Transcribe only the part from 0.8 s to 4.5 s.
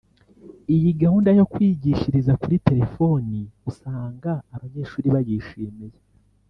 gahunda yo kwigishiriza kuri terefoni usanga